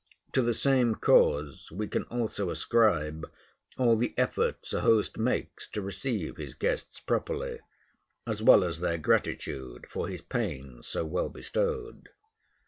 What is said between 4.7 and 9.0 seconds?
a host makes to receive his guests properly, as well as their